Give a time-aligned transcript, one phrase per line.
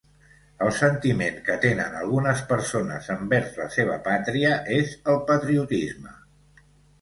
[0.67, 6.17] El sentiment que tenen algunes persones envers la seva pàtria és el patriotisme.